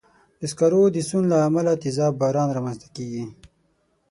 د 0.39 0.41
سکرو 0.51 0.83
د 0.91 0.97
سون 1.09 1.23
له 1.31 1.37
امله 1.47 1.71
تېزاب 1.83 2.13
باران 2.21 2.49
رامنځته 2.57 2.87
کېږي. 2.95 3.23